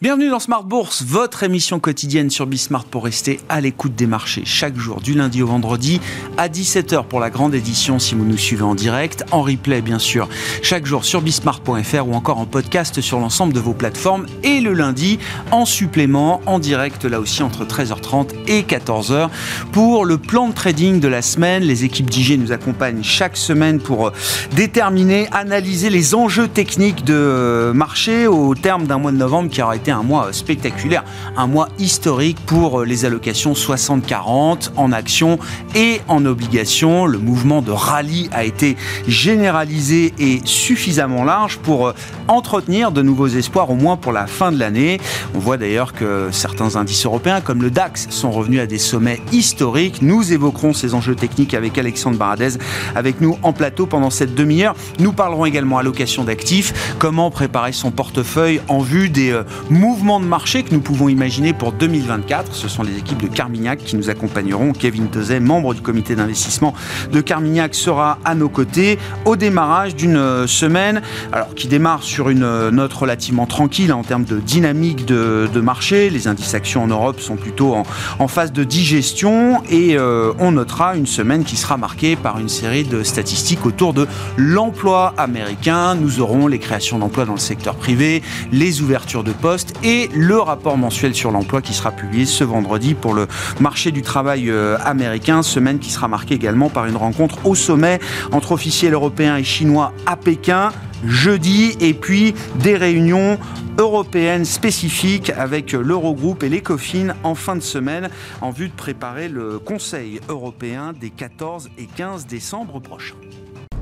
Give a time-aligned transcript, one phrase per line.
[0.00, 4.44] Bienvenue dans Smart Bourse, votre émission quotidienne sur Bismart pour rester à l'écoute des marchés
[4.44, 6.00] chaque jour du lundi au vendredi
[6.36, 9.98] à 17h pour la grande édition si vous nous suivez en direct, en replay bien
[9.98, 10.28] sûr
[10.62, 14.72] chaque jour sur bismart.fr ou encore en podcast sur l'ensemble de vos plateformes et le
[14.72, 15.18] lundi
[15.50, 19.30] en supplément en direct là aussi entre 13h30 et 14h
[19.72, 21.64] pour le plan de trading de la semaine.
[21.64, 24.12] Les équipes d'IG nous accompagnent chaque semaine pour euh,
[24.54, 29.60] déterminer, analyser les enjeux techniques de euh, marché au terme d'un mois de novembre qui
[29.60, 31.04] aura été un mois spectaculaire,
[31.36, 35.38] un mois historique pour les allocations 60-40 en actions
[35.74, 37.06] et en obligations.
[37.06, 41.92] Le mouvement de rallye a été généralisé et suffisamment large pour
[42.28, 45.00] entretenir de nouveaux espoirs, au moins pour la fin de l'année.
[45.34, 49.20] On voit d'ailleurs que certains indices européens, comme le DAX, sont revenus à des sommets
[49.32, 50.02] historiques.
[50.02, 52.58] Nous évoquerons ces enjeux techniques avec Alexandre Baradez,
[52.94, 54.74] avec nous en plateau pendant cette demi-heure.
[54.98, 59.42] Nous parlerons également allocation d'actifs, comment préparer son portefeuille en vue des euh,
[59.78, 62.52] mouvement de marché que nous pouvons imaginer pour 2024.
[62.52, 64.72] Ce sont les équipes de Carmignac qui nous accompagneront.
[64.72, 66.74] Kevin Tezet, membre du comité d'investissement
[67.12, 71.00] de Carmignac, sera à nos côtés au démarrage d'une euh, semaine
[71.32, 76.10] alors, qui démarre sur une euh, note relativement tranquille en termes de dynamique de, marché.
[76.10, 80.96] Les indices actions en Europe sont plutôt en, phase de digestion et euh, on notera
[80.96, 84.06] une semaine qui sera marquée par une série de statistiques autour de
[84.36, 85.94] l'emploi américain.
[85.94, 90.38] Nous aurons les créations d'emplois dans le secteur privé, les ouvertures de postes et le
[90.38, 93.26] rapport mensuel sur l'emploi qui sera publié ce vendredi pour le
[93.60, 98.00] marché du travail euh, américain, semaine qui sera marquée également par une rencontre au sommet
[98.32, 100.70] entre officiels européens et chinois à Pékin
[101.04, 103.38] jeudi et puis des réunions
[103.78, 108.08] européennes spécifiques avec l'Eurogroupe et l'ECOFIN en fin de semaine
[108.40, 113.14] en vue de préparer le Conseil européen des 14 et 15 décembre prochains.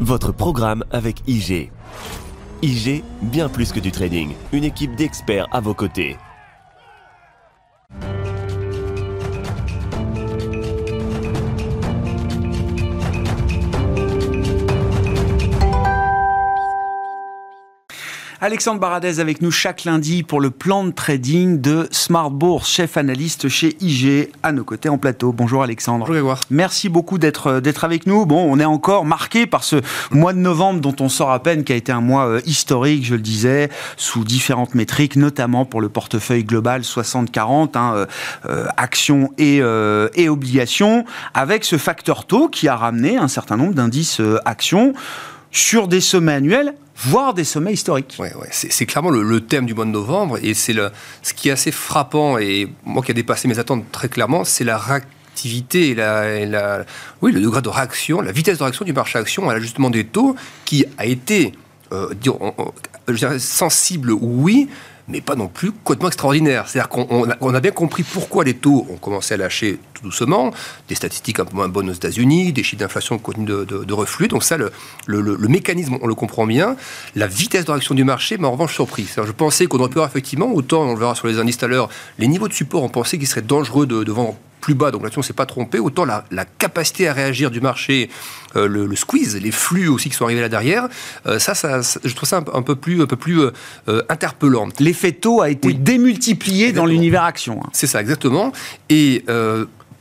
[0.01, 1.71] Votre programme avec IG.
[2.63, 6.17] IG, bien plus que du trading, une équipe d'experts à vos côtés.
[18.43, 22.99] Alexandre Baradez avec nous chaque lundi pour le plan de trading de Smart Bourse, chef
[22.99, 25.33] analyste chez IG, à nos côtés en plateau.
[25.33, 26.01] Bonjour Alexandre.
[26.01, 26.41] Bonjour Grégoire.
[26.51, 28.27] Merci beaucoup d'être euh, d'être avec nous.
[28.27, 29.77] Bon, on est encore marqué par ce
[30.11, 33.07] mois de novembre dont on sort à peine, qui a été un mois euh, historique,
[33.07, 38.07] je le disais, sous différentes métriques, notamment pour le portefeuille global 60-40, hein,
[38.45, 39.63] euh, actions et,
[40.15, 44.93] et obligations, avec ce facteur taux qui a ramené un certain nombre d'indices actions
[45.53, 48.19] sur des sommets annuels voire des sommets historiques.
[48.51, 50.75] C'est clairement le, thème du mois de novembre, et c'est
[51.23, 54.65] ce qui est assez frappant, et moi qui a dépassé mes attentes très clairement, c'est
[54.65, 56.85] la réactivité et la,
[57.21, 60.05] oui, le degré de réaction, la vitesse de réaction du marché action à l'ajustement des
[60.05, 60.35] taux,
[60.65, 61.53] qui a été
[61.93, 62.09] euh,
[63.39, 64.69] sensible, oui,
[65.09, 66.69] mais pas non plus complètement extraordinaire.
[66.69, 70.53] C'est-à-dire qu'on a, bien compris pourquoi les taux ont commencé à lâcher tout doucement,
[70.89, 74.29] des statistiques un peu moins bonnes aux États-Unis, des chiffres d'inflation continuent de, de, reflux.
[74.29, 74.71] Donc ça, le,
[75.07, 76.77] le, mécanisme, on le comprend bien.
[77.15, 79.09] La vitesse de réaction du marché m'a en revanche surpris.
[79.17, 81.65] Je pensais qu'on aurait pu avoir effectivement, autant on le verra sur les indices tout
[81.65, 84.75] à l'heure, les niveaux de support, on pensait qu'il serait dangereux de, de vendre plus
[84.75, 88.11] bas, donc là-dessus on ne s'est pas trompé, autant la, capacité à réagir du marché,
[88.57, 90.89] euh, le, squeeze, les flux aussi qui sont arrivés là derrière,
[91.27, 94.69] euh, ça, ça, je trouve ça un, peu plus, un peu plus euh, interpellant.
[94.81, 97.61] L'effet taux a été démultiplié dans l'univers action.
[97.63, 97.71] Hein.
[97.73, 98.51] C'est ça, exactement.
[98.89, 99.25] Et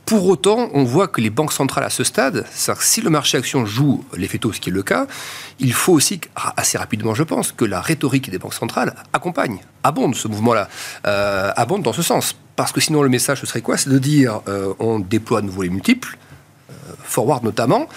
[0.06, 2.46] pour autant, on voit que les banques centrales à ce stade,
[2.80, 5.08] si le marché action joue l'effet taux, ce qui est le cas,
[5.58, 6.20] il faut aussi,
[6.56, 10.68] assez rapidement je pense, que la rhétorique des banques centrales accompagne, abonde ce mouvement-là,
[11.08, 12.36] euh, abonde dans ce sens.
[12.54, 13.76] Parce que sinon le message ce serait quoi?
[13.76, 16.16] C'est de dire euh, on déploie de nouveau les multiples,
[16.70, 17.88] euh, forward notamment,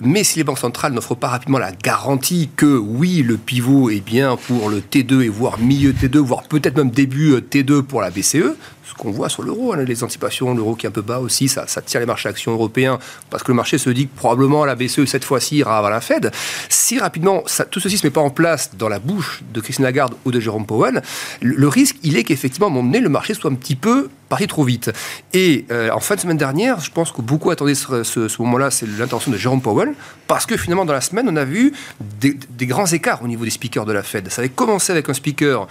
[0.00, 4.00] mais si les banques centrales n'offrent pas rapidement la garantie que oui, le pivot est
[4.00, 8.00] bien pour le T2 et voire milieu T2, voire peut-être même début euh, T2 pour
[8.00, 8.54] la BCE, ce
[8.96, 11.66] qu'on voit sur l'euro, hein, les anticipations, l'euro qui est un peu bas aussi, ça,
[11.66, 12.98] ça, tire les marchés actions européens
[13.30, 16.00] parce que le marché se dit que probablement la BCE cette fois-ci ira à la
[16.00, 16.30] Fed.
[16.68, 19.84] Si rapidement tout ceci ne se met pas en place dans la bouche de Christine
[19.84, 21.02] Lagarde ou de Jérôme Powell,
[21.40, 24.08] le, risque, il est qu'effectivement, à un moment donné, le marché soit un petit peu
[24.28, 24.90] pari trop vite.
[25.32, 28.86] Et euh, en fin de semaine dernière, je pense que beaucoup attendaient ce, moment-là, c'est
[28.98, 29.94] l'intention de Jérôme Powell,
[30.26, 33.50] parce que finalement, dans la semaine, on a vu des, grands écarts au niveau des
[33.50, 34.30] speakers de la Fed.
[34.30, 35.68] Ça avait commencé avec un speaker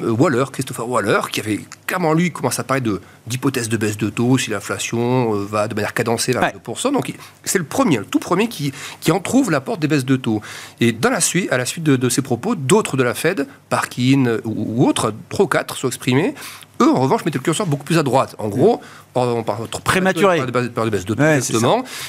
[0.00, 2.82] Waller, Christopher Waller, qui avait clairement, lui, commencé à parler
[3.26, 6.92] d'hypothèse de, baisse de taux si l'inflation euh, va de manière cadencée vers 2%.
[6.92, 7.12] Donc,
[7.44, 10.40] c'est le premier, le tout premier qui, qui entrouve la porte des baisses de taux.
[10.80, 13.46] Et dans la suite, à la suite de, de ces propos, d'autres de la Fed,
[13.68, 16.34] Parkin ou, autres, trois ou quatre, sont exprimés
[16.82, 18.34] eux, en revanche, mettaient le curseur beaucoup plus à droite.
[18.38, 18.80] En gros,
[19.14, 20.42] on parle prématuré
[20.74, 21.22] par des baisses de taux,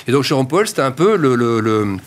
[0.08, 1.98] Et donc, Jérôme Paul, c'était un peu le,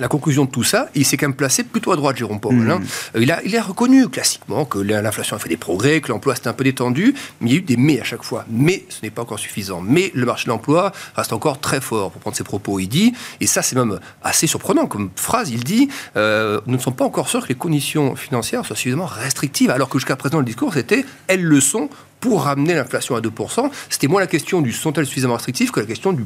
[0.00, 2.70] la conclusion de tout ça, il s'est quand même placé plutôt à droite, Jérôme Powell.
[2.70, 2.80] Hein.
[3.16, 6.34] Euh, il, a, il a reconnu classiquement que l'inflation a fait des progrès, que l'emploi
[6.34, 8.44] s'était un peu détendu, mais il y a eu des mais à chaque fois.
[8.50, 9.80] Mais ce n'est pas encore suffisant.
[9.80, 12.78] Mais le marché de l'emploi reste encore très fort, pour prendre ses propos.
[12.78, 16.80] Il dit, et ça c'est même assez surprenant comme phrase, il dit euh, Nous ne
[16.80, 20.38] sommes pas encore sûrs que les conditions financières soient suffisamment restrictives, alors que jusqu'à présent
[20.38, 21.88] le discours c'était elles le sont
[22.20, 23.70] pour ramener l'inflation à 2%.
[23.90, 26.24] C'était moins la question du sont-elles suffisamment restrictives que la question du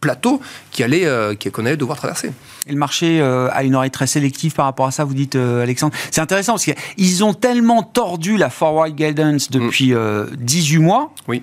[0.00, 2.32] plateau qui allait, euh, qu'on allait devoir traverser.
[2.66, 5.36] Et le marché euh, a une oreille très sélective par rapport à ça, vous dites,
[5.36, 5.94] euh, Alexandre.
[6.10, 9.94] C'est intéressant parce qu'ils ont tellement tordu la forward guidance depuis
[10.38, 10.82] 18 mm.
[10.82, 11.42] mois oui.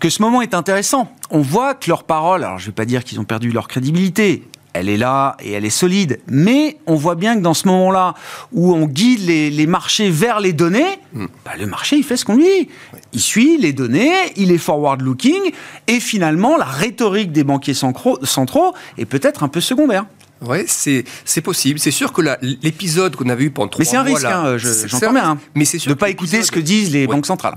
[0.00, 1.10] que ce moment est intéressant.
[1.30, 3.68] On voit que leurs paroles, alors je ne vais pas dire qu'ils ont perdu leur
[3.68, 6.20] crédibilité, elle est là et elle est solide.
[6.28, 8.14] Mais on voit bien que dans ce moment-là
[8.52, 11.26] où on guide les, marchés vers les données, hmm.
[11.44, 12.68] bah, le marché, il fait ce qu'on lui dit.
[13.12, 15.52] Il suit les données, il est forward-looking,
[15.86, 20.04] et finalement, la rhétorique des banquiers centraux est peut-être un peu secondaire.
[20.42, 21.78] Oui, c'est possible.
[21.78, 22.20] C'est sûr que
[22.62, 24.04] l'épisode qu'on avait eu pendant trois mois...
[24.04, 25.30] Mais c'est un risque, hein, j'entends bien.
[25.30, 27.54] Hein, mais c'est sûr de ne pas écouter ce que disent les banques centrales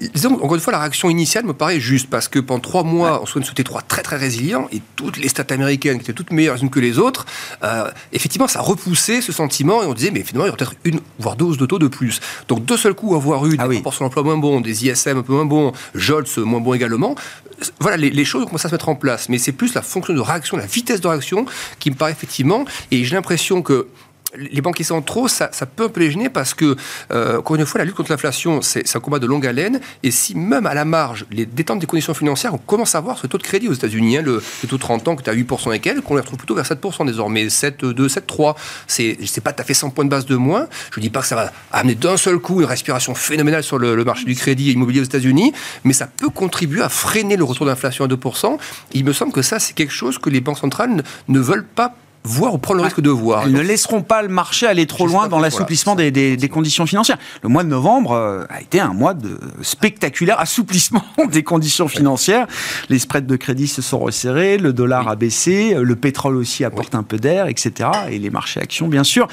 [0.00, 3.22] disons, encore une fois, la réaction initiale me paraît juste parce que pendant trois mois,
[3.22, 6.32] on se était trois très très résilients et toutes les stats américaines qui étaient toutes
[6.32, 7.26] meilleures les unes que les autres,
[7.62, 10.74] euh, effectivement, ça repoussait ce sentiment et on disait, mais finalement, il y aurait peut-être
[10.84, 12.20] une, voire deux de taux de plus.
[12.48, 15.18] Donc, de seul coup, avoir eu ah des rapports sur l'emploi moins bons, des ISM
[15.18, 17.14] un peu moins bons, JOLTS moins bons également,
[17.80, 19.28] voilà, les, les, choses commencent à se mettre en place.
[19.28, 21.46] Mais c'est plus la fonction de réaction, la vitesse de réaction
[21.78, 23.86] qui me paraît effectivement, et j'ai l'impression que
[24.36, 26.76] les banquiers centraux, ça, ça peut un peu les gêner parce que,
[27.12, 29.80] euh, encore une fois, la lutte contre l'inflation, c'est un combat de longue haleine.
[30.02, 33.18] Et si même à la marge, les détentes des conditions financières, on commence à voir
[33.18, 35.34] ce taux de crédit aux États-Unis, hein, le, taux de 30 ans que tu as
[35.34, 38.54] 8% et quelques, qu'on les retrouve plutôt vers 7% désormais, 7,2, 7,3.
[38.86, 40.66] C'est, sais pas tout à fait 100 points de base de moins.
[40.92, 43.78] Je ne dis pas que ça va amener d'un seul coup une respiration phénoménale sur
[43.78, 45.52] le, marché du crédit immobilier aux États-Unis,
[45.84, 48.58] mais ça peut contribuer à freiner le retour d'inflation à 2%.
[48.92, 51.94] il me semble que ça, c'est quelque chose que les banques centrales ne veulent pas
[52.24, 53.46] voir ou prendre le risque de voir.
[53.46, 57.18] Ils ne laisseront pas le marché aller trop loin dans l'assouplissement des, conditions financières.
[57.42, 62.46] Le mois de novembre euh, a été un mois de spectaculaire assouplissement des conditions financières.
[62.88, 66.94] Les spreads de crédit se sont resserrés, le dollar a baissé, le pétrole aussi apporte
[66.94, 67.90] un peu d'air, etc.
[68.10, 69.28] Et les marchés actions, bien sûr.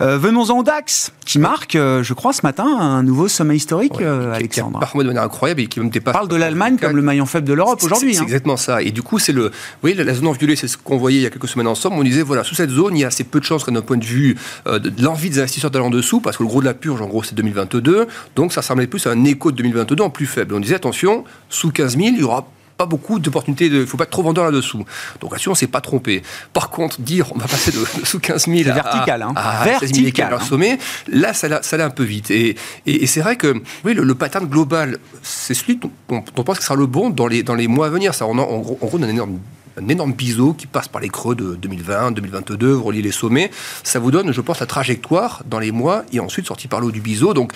[0.00, 4.00] Euh, venons-en au DAX, qui marque, euh, je crois, ce matin, un nouveau sommet historique,
[4.00, 4.78] Alexandre.
[4.78, 6.12] Parfois de manière incroyable et qui même dépasse.
[6.12, 8.14] parle de l'Allemagne comme le maillon faible de l'Europe aujourd'hui.
[8.14, 8.24] C'est hein.
[8.24, 8.82] exactement ça.
[8.82, 11.18] Et du coup, c'est le, vous voyez, la zone en violet, c'est ce qu'on voyait
[11.18, 11.96] il y a quelques semaines ensemble.
[11.96, 13.96] On disait, voilà, sous cette zone, il y a assez peu de chances d'un point
[13.96, 14.36] de vue
[14.66, 17.00] euh, de, l'envie des investisseurs d'aller en dessous, parce que le gros de la purge,
[17.00, 18.06] en gros, c'est 2022.
[18.34, 20.54] Donc, ça ressemblait plus à un écho de 2022 en plus faible.
[20.54, 23.96] On disait, attention, sous 15 000, il y aura pas beaucoup d'opportunités, il ne faut
[23.96, 24.84] pas être trop vendeur là-dessous.
[25.20, 26.22] Donc là-dessus, on ne s'est pas trompé.
[26.52, 29.32] Par contre, dire on va passer de, sous 15 000 à, vertical, hein.
[29.34, 30.40] à, vertical, hein.
[30.40, 30.78] sommet,
[31.08, 32.30] là, ça, allait un peu vite.
[32.30, 32.56] Et,
[32.86, 36.68] et, c'est vrai que oui, le, pattern global, c'est celui dont on, pense que ce
[36.68, 38.14] sera le bon dans les, dans les mois à venir.
[38.14, 39.38] Ça, on, en gros, on a un énorme
[39.76, 43.50] un énorme biseau qui passe par les creux de 2020, 2022, vous les sommets.
[43.82, 46.86] Ça vous donne, je pense, la trajectoire dans les mois et ensuite sorti par le
[46.86, 47.34] haut du biseau.
[47.34, 47.52] Donc,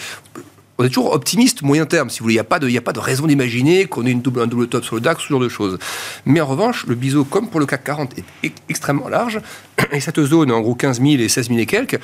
[0.79, 2.35] on est toujours optimiste moyen terme, si vous voulez.
[2.35, 4.47] Il n'y a, pas de, a pas de raison d'imaginer qu'on ait une double, un
[4.47, 5.79] double top sur le DAX, ce genre de choses.
[6.25, 9.41] Mais en revanche, le biseau, comme pour le CAC 40, est extrêmement large.
[9.93, 12.01] Et cette zone, en gros 15 000 et 16 000 et quelques,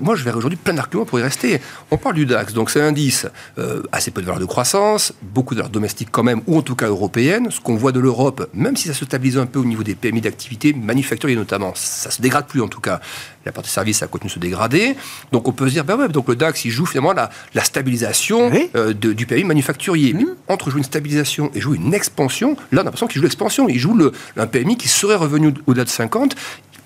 [0.00, 1.60] moi, je verrais aujourd'hui plein d'arguments pour y rester.
[1.90, 3.26] On parle du DAX, donc c'est un indice
[3.58, 6.62] euh, assez peu de valeur de croissance, beaucoup de valeur domestique quand même, ou en
[6.62, 7.50] tout cas européenne.
[7.50, 9.94] Ce qu'on voit de l'Europe, même si ça se stabilise un peu au niveau des
[9.94, 13.00] PMI d'activité, manufacturier notamment, ça se dégrade plus en tout cas.
[13.44, 14.96] La partie service, ça continue de se dégrader.
[15.30, 17.62] Donc on peut se dire, ben ouais, donc le DAX, il joue finalement la, la
[17.62, 20.12] stabilisation euh, du PMI manufacturier.
[20.14, 20.34] Mais mmh.
[20.48, 23.68] entre jouer une stabilisation et jouer une expansion, là on a l'impression qu'il joue l'expansion.
[23.68, 26.34] Il joue le, un PMI qui serait revenu au-delà de 50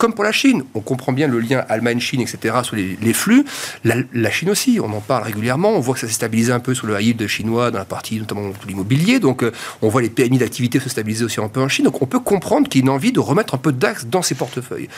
[0.01, 0.65] comme pour la Chine.
[0.75, 3.45] On comprend bien le lien Allemagne-Chine, etc., sur les, flux.
[3.85, 5.73] La, Chine aussi, on en parle régulièrement.
[5.73, 7.85] On voit que ça s'est stabilisé un peu sur le high yield chinois, dans la
[7.85, 9.21] partie notamment de l'immobilier.
[9.21, 9.53] Donc, euh,
[9.83, 11.85] on voit les PMI d'activité se stabiliser aussi un peu en Chine.
[11.85, 14.23] Donc, on peut comprendre qu'il y a une envie de remettre un peu d'axe dans
[14.23, 14.89] ses portefeuilles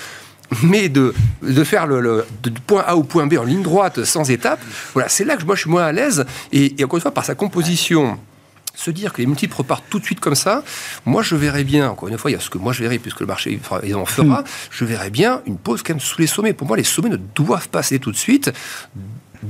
[0.62, 2.26] mais de, de faire le,
[2.66, 4.60] point A au point B en ligne droite sans étape,
[4.92, 6.26] voilà, c'est là que moi je suis moins à l'aise.
[6.52, 8.18] Et, et, encore une fois, par sa composition
[8.74, 10.62] se dire que les multiples repartent tout de suite comme ça,
[11.04, 12.98] moi je verrais bien, encore une fois, il y a ce que moi je verrais,
[12.98, 13.60] puisque le marché
[13.94, 14.44] en fera, hmm.
[14.70, 16.52] je verrais bien une pause quand même sous les sommets.
[16.52, 18.52] Pour moi, les sommets ne doivent passer tout de suite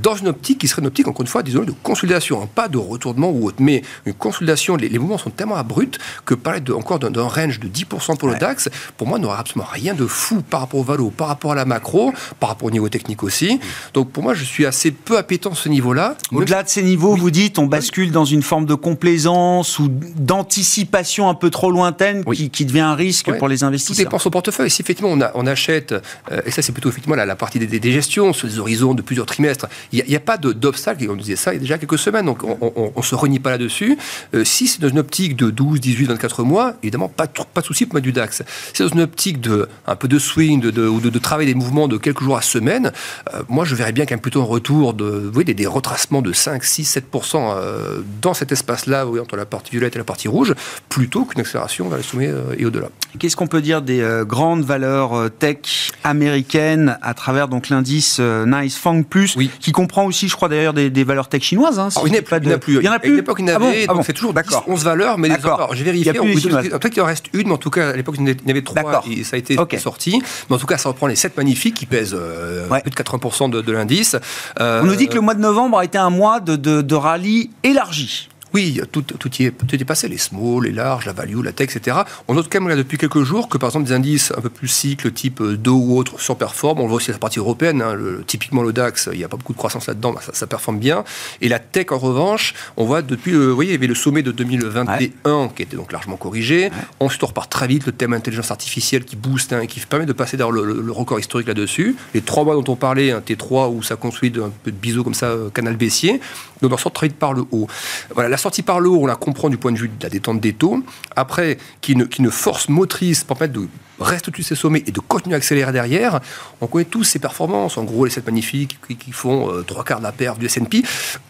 [0.03, 2.67] dans une optique qui serait une optique, encore une fois, disons, de consolidation, hein, pas
[2.67, 4.75] de retournement ou autre, mais une consolidation.
[4.75, 8.35] Les, mouvements sont tellement abrupts que parler de, encore d'un range de 10% pour le
[8.35, 11.55] DAX, pour moi, n'aura absolument rien de fou par rapport au valo, par rapport à
[11.55, 13.59] la macro, par rapport au niveau technique aussi.
[13.93, 16.17] Donc pour moi, je suis assez peu appétant à ce niveau-là.
[16.33, 21.29] Au-delà de ces niveaux, vous dites, on bascule dans une forme de complaisance ou d'anticipation
[21.29, 23.95] un peu trop lointaine qui, devient un risque pour les investisseurs.
[23.95, 24.69] Tout dépend son portefeuille.
[24.69, 27.91] Si effectivement on, achète, euh, et ça c'est plutôt effectivement la, la partie des, des,
[27.91, 31.53] gestions sur des horizons de plusieurs trimestres, il n'y a, pas d'obstacle, on disait ça
[31.53, 33.95] il y a déjà quelques semaines, donc on ne se renie pas là-dessus.
[34.33, 37.65] Euh, si c'est dans une optique de 12, 18, 24 mois, évidemment, pas, pas de
[37.65, 38.37] souci pour mettre du DAX.
[38.37, 41.45] Si c'est dans une optique de un peu de swing de, ou de, de, travail
[41.45, 42.91] des mouvements de quelques jours à semaine,
[43.35, 46.33] euh, moi je verrais bien qu'un plutôt un retour de, vous voyez, des, retracements de
[46.33, 50.55] 5, 6, 7% dans cet espace-là, entre la partie violette et la partie rouge,
[50.89, 52.89] plutôt qu'une accélération vers les sommets et au-delà.
[53.19, 59.03] Qu'est-ce qu'on peut dire des grandes valeurs tech américaines à travers donc l'indice Nice Fang
[59.03, 61.79] Plus, qui comprend aussi, je crois d'ailleurs, des, valeurs tech chinoises.
[61.79, 62.21] Hein, il n'y en
[62.53, 62.77] a plus.
[62.77, 63.13] Il y en a plus.
[63.13, 63.85] À l'époque, il y en avait.
[63.87, 65.29] Ah bon, c'est toujours 10, 11 valeurs, mais
[65.73, 66.13] j'ai vérifié.
[66.13, 68.61] Peut-être qu'il en reste une, mais en tout cas, à l'époque, il y en avait
[68.61, 70.21] trois et ça a été sorti.
[70.49, 73.49] Mais en tout cas, ça reprend les 7 magnifiques qui pèsent euh, plus de 80%
[73.49, 74.15] de, l'indice.
[74.59, 77.49] On nous dit que le mois de novembre a été un mois de, de rallye
[77.63, 78.29] élargi.
[78.53, 81.51] Oui, tout, tout, y est, tout est passé, les small, les larges, la value, la
[81.51, 81.97] tech, etc.
[82.27, 84.49] On note quand même là depuis quelques jours que par exemple des indices un peu
[84.49, 86.81] plus cycles, type Dow ou autres, surperforment.
[86.81, 89.27] On le voit aussi à la partie européenne, hein, typiquement le DAX, il n'y a
[89.27, 91.03] pas beaucoup de croissance là-dedans, ça, performe bien.
[91.41, 94.21] Et la tech en revanche, on voit depuis, vous voyez, il y avait le sommet
[94.21, 96.69] de 2021 qui était donc largement corrigé.
[96.99, 100.05] Ensuite, on repart très vite, le thème intelligence artificielle qui booste hein, et qui permet
[100.05, 101.95] de passer dans le, record historique là-dessus.
[102.13, 105.03] Les trois mois dont on parlait, un T3 où ça construit un peu de biseau
[105.03, 106.21] comme ça, euh, canal baissier,
[106.61, 107.67] donc on sort très vite par le haut.
[108.13, 110.39] Voilà, la sortie par le on la comprend du point de vue de la détente
[110.39, 110.83] des taux.
[111.15, 113.67] Après, qui ne, ne force motrice pour permettre de
[113.99, 116.19] rester tous ces sommets et de continuer à accélérer derrière.
[116.61, 117.77] On connaît tous ces performances.
[117.77, 120.83] En gros, les 7 magnifiques qui, font euh, trois quarts de la perte du S&P.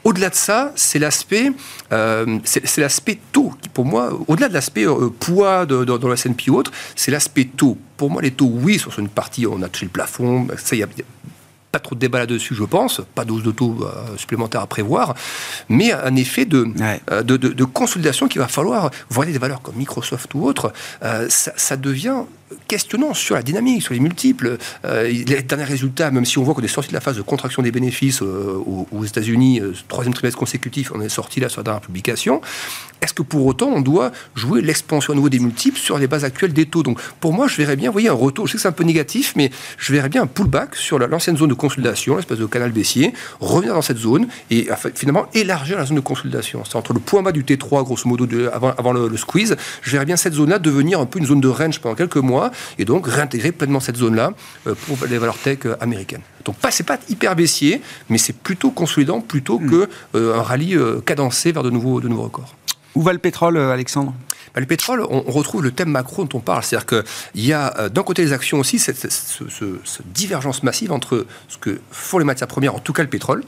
[0.04, 1.52] Au-delà de ça, c'est l'aspect,
[1.92, 6.50] euh, c'est l'aspect taux qui, pour moi, au-delà de l'aspect euh, poids dans le S&P
[6.50, 7.78] ou autre, c'est l'aspect taux.
[7.98, 10.48] Pour moi, les taux, oui, sur une partie, on a touché le plafond.
[10.58, 10.88] Ça, y a
[11.74, 15.16] pas trop de débat là-dessus, je pense, pas d'ose de taux euh, supplémentaire à prévoir,
[15.70, 16.68] mais un effet de,
[17.12, 18.92] euh, de, de, consolidation qu'il va falloir.
[19.10, 22.26] Vous voyez des valeurs comme Microsoft ou autres, euh, ça, ça, devient
[22.68, 24.58] questionnant sur la dynamique, sur les multiples.
[24.84, 27.62] les derniers résultats, même si on voit qu'on est sorti de la phase de contraction
[27.62, 31.82] des bénéfices aux, aux États-Unis, troisième trimestre consécutif, on est sorti là sur la dernière
[31.82, 32.42] publication.
[33.04, 36.24] Est-ce que pour autant on doit jouer l'expansion à nouveau des multiples sur les bases
[36.24, 36.84] actuelles des taux?
[36.84, 38.48] Donc pour moi, je verrais bien, vous voyez, un retour.
[38.48, 41.38] Je sais que c'est un peu négatif, mais je verrais bien un pullback sur l'ancienne
[41.38, 45.86] zone de consolidation, l'espèce de canal baissier, revenir dans cette zone et finalement élargir la
[45.86, 46.64] zone de consolidation.
[46.64, 50.16] C'est entre le point bas du T3, grosso modo, avant le, squeeze, je verrais bien
[50.16, 52.43] cette zone-là devenir un peu une zone de range pendant quelques mois
[52.78, 54.32] et donc réintégrer pleinement cette zone-là
[54.68, 56.22] euh, pour les valeurs tech euh, américaines.
[56.46, 59.70] Donc pas, c'est pas hyper baissier, mais c'est plutôt consolidant plutôt hmm.
[59.70, 62.56] que euh, un rallye cadencé vers de nouveaux, de nouveaux records.
[62.96, 64.14] Où va le pétrole, Alexandre?
[64.54, 66.64] Bah, le pétrole, on, retrouve le thème macro dont on parle.
[66.64, 69.08] C'est-à-dire qu'il y a d'un côté les actions aussi, cette,
[70.14, 73.44] divergence massive entre ce que font les matières premières, en tout cas le pétrole.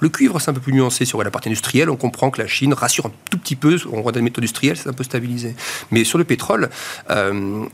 [0.00, 1.88] Le cuivre, c'est un peu plus nuancé sur la partie industrielle.
[1.88, 3.78] On comprend que la Chine rassure un tout petit peu.
[3.92, 5.54] On voit des métaux industriels, c'est un peu stabilisé.
[5.90, 6.68] Mais sur le pétrole,
[7.10, 7.64] euh,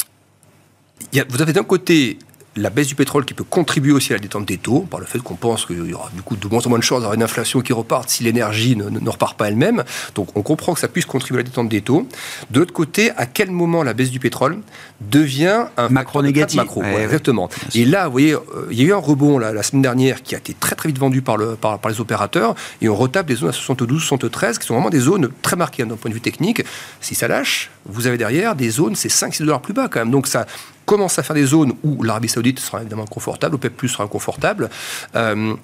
[1.28, 2.18] vous avez d'un côté
[2.56, 5.06] la baisse du pétrole qui peut contribuer aussi à la détente des taux, par le
[5.06, 7.14] fait qu'on pense qu'il y aura du coup de moins en moins de chances d'avoir
[7.14, 9.84] une inflation qui reparte si l'énergie ne, ne, repart pas elle-même.
[10.14, 12.08] Donc on comprend que ça puisse contribuer à la détente des taux.
[12.50, 14.58] De l'autre côté, à quel moment la baisse du pétrole
[15.00, 17.48] devient un macro négatif macro, exactement.
[17.74, 20.34] Et là, vous voyez, euh, il y a eu un rebond la semaine dernière qui
[20.34, 23.36] a été très très vite vendu par, le, par, les opérateurs et on retape des
[23.36, 26.14] zones à 72, 73 qui sont vraiment des zones très marquées hein, d'un point de
[26.14, 26.62] vue technique.
[27.00, 30.10] Si ça lâche, vous avez derrière des zones, c'est 5-6 dollars plus bas quand même.
[30.10, 30.46] Donc ça
[30.86, 34.68] commence à faire des zones où l'Arabie Saoudite sera évidemment confortable, OPEP Plus sera inconfortable.
[35.14, 35.54] Euh,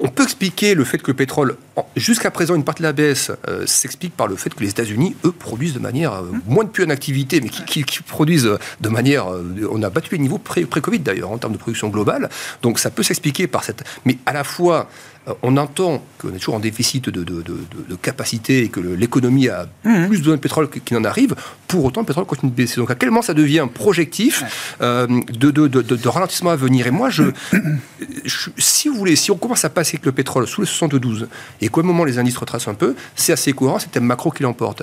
[0.00, 1.56] on peut expliquer le fait que le pétrole,
[1.94, 5.14] jusqu'à présent, une partie de la baisse euh, s'explique par le fait que les États-Unis,
[5.24, 9.26] eux, produisent de manière euh, moins de plus en activité, mais qui, produisent de manière.
[9.70, 12.28] on a battu les niveaux pré-Covid d'ailleurs en termes de production globale.
[12.62, 13.84] Donc ça peut s'expliquer par cette.
[14.04, 14.88] Mais à la fois,
[15.19, 17.44] euh, on entend qu'on est toujours en déficit de,
[18.00, 20.06] capacité et que l'économie a mmh.
[20.06, 21.34] plus besoin de pétrole qu'il n'en arrive,
[21.68, 22.76] pour autant le pétrole continue de baisser.
[22.76, 26.86] Donc à quel moment ça devient projectif euh, de, ralentissement à venir?
[26.86, 27.24] Et moi, je,
[28.56, 31.28] si vous voulez, si on commence à passer avec le pétrole sous les 72
[31.60, 34.42] et qu'au moment les indices retracent un peu, c'est assez courant, c'est un macro qui
[34.42, 34.82] l'emporte.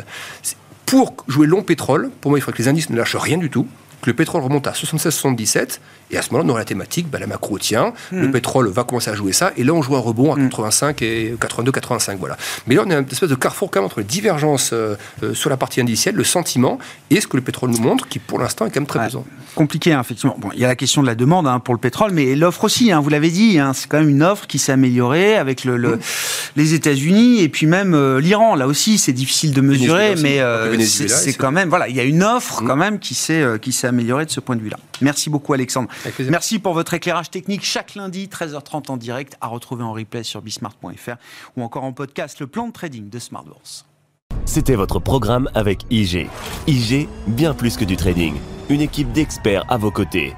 [0.86, 3.50] Pour jouer long pétrole, pour moi, il faudrait que les indices ne lâchent rien du
[3.50, 3.68] tout,
[4.02, 7.20] que le pétrole remonte à 76-77, et à ce moment-là, on aura la thématique, bah,
[7.20, 8.32] la macro tient, le hmm.
[8.32, 11.04] pétrole va commencer à jouer ça, et là, on joue un rebond à 85 hmm.
[11.04, 12.38] et 82, 85, voilà.
[12.68, 15.34] Mais là, on a une espèce de carrefour quand même entre les divergences euh, euh,
[15.34, 18.40] sur la partie indicielle, le sentiment, et ce que le pétrole nous montre, qui pour
[18.40, 19.26] l'instant est quand même très pesant.
[19.56, 20.36] Compliqué, hein, effectivement.
[20.38, 22.64] Bon, il y a la question de la demande hein, pour le pétrole, mais l'offre
[22.64, 25.78] aussi, hein, vous l'avez dit, c'est quand même une offre qui s'est améliorée avec le,
[25.78, 26.00] hmm.
[26.56, 28.56] les États-Unis et puis même euh, l'Iran.
[28.56, 30.40] Là aussi, c'est difficile de mesurer, mais
[30.86, 34.26] c'est quand même, voilà, il y a une offre quand même qui s'est s'est améliorée
[34.26, 34.78] de ce point de vue-là.
[35.02, 35.90] Merci beaucoup, Alexandre.
[36.30, 40.42] Merci pour votre éclairage technique chaque lundi, 13h30 en direct, à retrouver en replay sur
[40.42, 41.16] bismart.fr
[41.56, 43.86] ou encore en podcast le plan de trading de Smart Bourse.
[44.46, 46.28] C'était votre programme avec IG.
[46.68, 48.36] IG, bien plus que du trading.
[48.70, 50.34] Une équipe d'experts à vos côtés.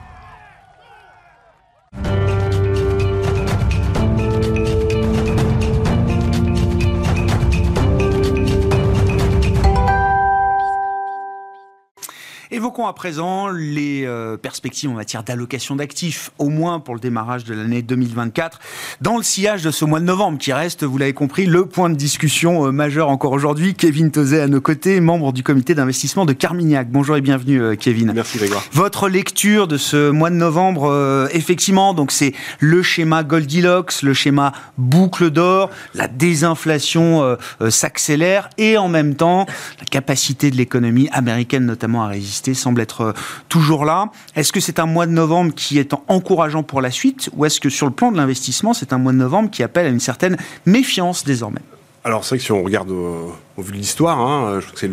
[12.60, 17.46] Évoquons à présent les euh, perspectives en matière d'allocation d'actifs, au moins pour le démarrage
[17.46, 18.60] de l'année 2024,
[19.00, 21.90] dans le sillage de ce mois de novembre qui reste, vous l'avez compris, le point
[21.90, 23.76] de discussion euh, majeur encore aujourd'hui.
[23.76, 26.92] Kevin Tozet à nos côtés, membre du comité d'investissement de Carmignac.
[26.92, 28.12] Bonjour et bienvenue euh, Kevin.
[28.14, 28.62] Merci Grégoire.
[28.74, 34.52] Votre lecture de ce mois de novembre, effectivement, donc c'est le schéma Goldilocks, le schéma
[34.78, 37.38] boucle d'or, la désinflation
[37.70, 39.46] s'accélère et en même temps
[39.80, 43.14] la capacité de l'économie américaine notamment à résister semble être euh,
[43.48, 44.10] toujours là.
[44.36, 47.60] Est-ce que c'est un mois de novembre qui est encourageant pour la suite ou est-ce
[47.60, 50.00] que sur le plan de l'investissement, c'est un mois de novembre qui appelle à une
[50.00, 51.62] certaine méfiance désormais?
[52.06, 53.28] Alors c'est vrai que si on regarde euh,
[53.58, 54.88] au, vu de l'histoire, hein, je crois que c'est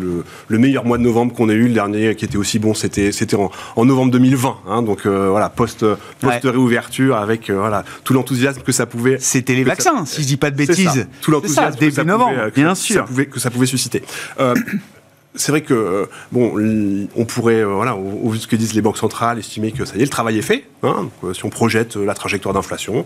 [0.49, 1.67] le, meilleur mois de novembre qu'on ait eu.
[1.67, 4.57] Le dernier qui était aussi bon, c'était c'était en, novembre 2020.
[4.67, 5.85] Hein, donc euh, voilà, post
[6.19, 9.17] post réouverture avec voilà tout l'enthousiasme que ça pouvait.
[9.19, 11.07] C'était les vaccins, si je dis pas de bêtises.
[11.21, 14.03] tout l'enthousiasme début novembre, bien sûr, que ça pouvait susciter
[15.37, 16.53] c'est vrai que euh, bon,
[17.15, 19.85] on pourrait, euh, voilà, au, vu de ce que disent les banques centrales, estimer que
[19.85, 20.65] ça y est, le travail est fait.
[20.83, 21.09] Hein.
[21.23, 23.05] Euh, si on projette la trajectoire d'inflation,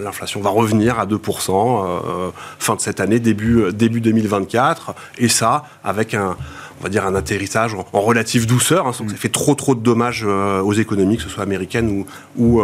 [0.00, 6.14] l'inflation va revenir à 2% fin de cette année, début début 2024, et ça avec
[6.14, 6.36] un
[6.78, 9.74] on va dire un atterrissage en, relative douceur, hein, sans que ça fait trop trop
[9.74, 12.06] de dommages aux économies, que ce soit américaines ou
[12.36, 12.62] ou,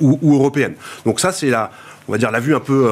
[0.00, 0.74] ou, européennes.
[1.06, 1.70] Donc ça c'est la
[2.08, 2.90] on va dire la vue un peu,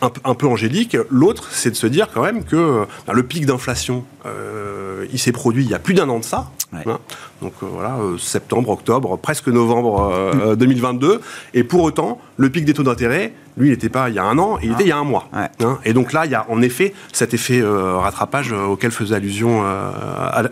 [0.00, 0.96] un, peu angélique.
[1.10, 5.32] L'autre, c'est de se dire quand même que ben, le pic d'inflation euh, il s'est
[5.32, 6.50] produit il y a plus d'un an de ça.
[6.74, 6.98] Hein.
[7.40, 11.20] Donc euh, voilà, euh, septembre, octobre, presque novembre 2022.
[11.54, 14.24] Et pour autant, le pic des taux d'intérêt, lui, il n'était pas il y a
[14.24, 15.28] un an, il était il y a un mois.
[15.32, 15.78] Hein.
[15.84, 19.64] Et donc là, il y a en effet cet effet rattrapage auquel faisait allusion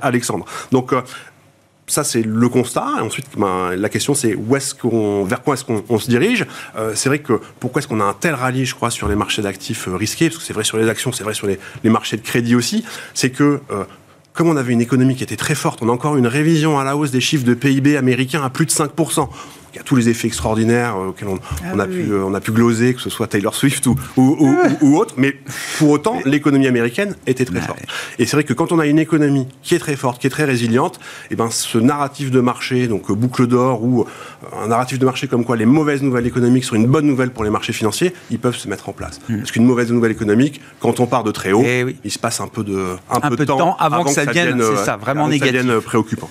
[0.00, 0.45] Alexandre.
[0.73, 0.95] Donc
[1.88, 2.87] ça, c'est le constat.
[2.99, 6.47] Et ensuite, ben, la question, c'est où est-ce qu'on, vers quoi est-ce qu'on se dirige?
[6.95, 9.42] C'est vrai que pourquoi est-ce qu'on a un tel rallye, je crois, sur les marchés
[9.42, 10.28] d'actifs risqués?
[10.28, 12.85] Parce que c'est vrai sur les actions, c'est vrai sur les, marchés de crédit aussi.
[13.14, 13.61] C'est que
[14.38, 16.85] comme on avait une économie qui était très forte, on a encore une révision à
[16.85, 19.28] la hausse des chiffres de PIB américains à plus de 5%.
[19.78, 22.35] Il y a tous les effets extraordinaires euh, auxquels on, ah a pu, euh, on
[22.35, 25.36] a pu gloser, que ce soit Taylor Swift ou, ou, ou, autre, mais
[25.78, 27.78] pour autant, l'économie américaine était très forte.
[28.19, 30.30] Et c'est vrai que quand on a une économie qui est très forte, qui est
[30.30, 34.04] très résiliente, et eh ben ce narratif de marché, donc euh, boucle d'or, ou
[34.60, 37.45] un narratif de marché comme quoi les mauvaises nouvelles économiques sont une bonne nouvelle pour
[37.45, 39.21] les marchés financiers, ils peuvent se mettre en place.
[39.28, 39.38] Hmm.
[39.38, 42.41] Parce qu'une mauvaise nouvelle économique, quand on part de très haut, eh il se passe
[42.41, 45.84] un peu de, un, peu, de temps, avant, que, ça devienne, ça, vraiment négatif.
[45.84, 46.30] préoccupant.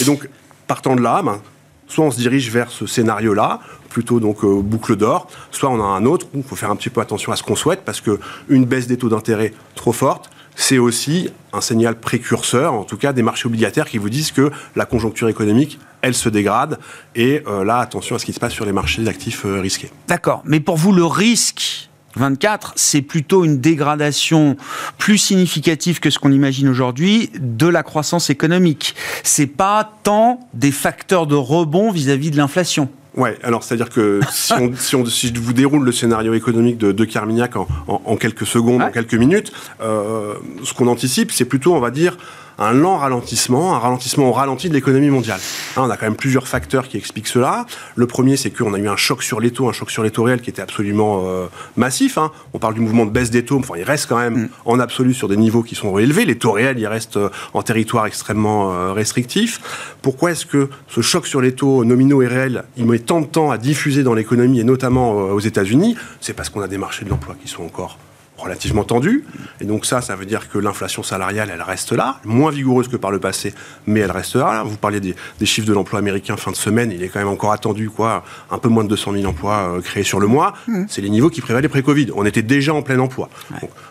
[0.00, 0.28] Et donc,
[0.66, 1.40] partant de là, ben,
[1.88, 5.84] soit on se dirige vers ce scénario-là, plutôt donc euh, boucle d'or, soit on a
[5.84, 8.00] un autre où il faut faire un petit peu attention à ce qu'on souhaite parce
[8.00, 12.96] que une baisse des taux d'intérêt trop forte, c'est aussi un signal précurseur, en tout
[12.96, 16.78] cas des marchés obligataires qui vous disent que la conjoncture économique, elle se dégrade.
[17.14, 19.90] Et euh, là, attention à ce qui se passe sur les marchés d'actifs euh, risqués.
[20.08, 20.42] D'accord.
[20.44, 21.87] Mais pour vous, le risque
[22.18, 24.56] 24, c'est plutôt une dégradation
[24.98, 28.94] plus significative que ce qu'on imagine aujourd'hui de la croissance économique.
[29.22, 32.88] C'est pas tant des facteurs de rebond vis-à-vis de l'inflation.
[33.16, 34.52] Ouais, alors c'est-à-dire que si,
[34.94, 39.14] on, si, je vous déroule le scénario économique de, Carmignac en, quelques secondes, en quelques
[39.14, 42.16] minutes, euh, ce qu'on anticipe, c'est plutôt, on va dire,
[42.58, 45.40] un lent ralentissement, un ralentissement au ralenti de l'économie mondiale.
[45.76, 47.66] Hein, on a quand même plusieurs facteurs qui expliquent cela.
[47.94, 50.10] Le premier, c'est qu'on a eu un choc sur les taux, un choc sur les
[50.10, 52.18] taux réels qui était absolument euh, massif.
[52.18, 52.32] Hein.
[52.52, 54.48] On parle du mouvement de baisse des taux, enfin, il reste quand même mm.
[54.64, 56.24] en absolu sur des niveaux qui sont élevés.
[56.24, 59.60] Les taux réels, ils restent euh, en territoire extrêmement euh, restrictif.
[60.02, 63.26] Pourquoi est-ce que ce choc sur les taux nominaux et réels, il met tant de
[63.26, 65.96] temps à diffuser dans l'économie et notamment aux États-Unis?
[66.20, 67.98] C'est parce qu'on a des marchés de l'emploi qui sont encore
[68.38, 69.24] relativement tendu.
[69.60, 72.96] Et donc ça, ça veut dire que l'inflation salariale, elle reste là, moins vigoureuse que
[72.96, 73.52] par le passé,
[73.86, 74.62] mais elle reste là.
[74.62, 77.52] Vous parliez des, chiffres de l'emploi américain fin de semaine, il est quand même encore
[77.52, 80.54] attendu, quoi, un peu moins de 200 000 emplois euh, créés sur le mois.
[80.66, 80.84] Mmh.
[80.88, 82.12] C'est les niveaux qui prévalaient pré-Covid.
[82.14, 83.28] On était déjà en plein emploi.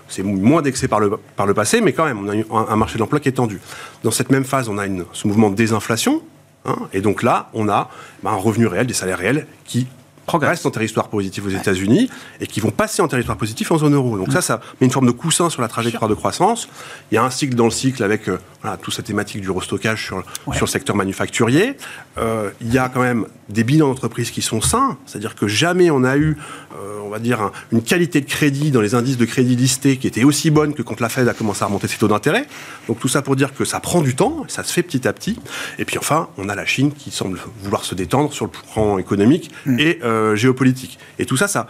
[0.07, 2.75] C'est moins d'excès par le, par le passé, mais quand même, on a un, un
[2.75, 3.59] marché de l'emploi qui est tendu.
[4.03, 6.21] Dans cette même phase, on a une, ce mouvement de désinflation,
[6.65, 7.89] hein, et donc là, on a
[8.23, 9.87] bah, un revenu réel, des salaires réels qui
[10.27, 13.95] progressent en territoire positif aux États-Unis et qui vont passer en territoire positif en zone
[13.95, 14.17] euro.
[14.17, 16.67] Donc ça, ça met une forme de coussin sur la trajectoire de croissance.
[17.11, 19.49] Il y a un cycle dans le cycle avec euh, voilà, toute cette thématique du
[19.49, 21.77] restockage sur, sur le secteur manufacturier.
[22.17, 25.89] Euh, il y a quand même des bilans d'entreprise qui sont sains, c'est-à-dire que jamais
[25.89, 26.37] on a eu,
[26.75, 30.07] euh, on va dire, une qualité de crédit dans les indices de crédit listés qui
[30.07, 32.45] était aussi bonne que quand la Fed a commencé à remonter ses taux d'intérêt.
[32.87, 35.13] Donc tout ça pour dire que ça prend du temps, ça se fait petit à
[35.13, 35.39] petit.
[35.79, 38.97] Et puis enfin, on a la Chine qui semble vouloir se détendre sur le plan
[38.97, 39.79] économique mm.
[39.79, 40.99] et euh, géopolitique.
[41.19, 41.67] Et tout ça, ça,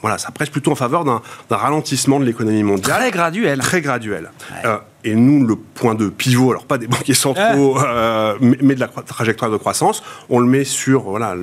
[0.00, 2.98] voilà, ça presse plutôt en faveur d'un ralentissement de l'économie mondiale.
[2.98, 3.58] Très graduel.
[3.60, 4.30] Très graduel.
[4.64, 8.80] Euh, Et nous, le point de pivot, alors pas des banquiers centraux, euh, mais, de
[8.80, 11.34] la trajectoire de croissance, on le met sur voilà,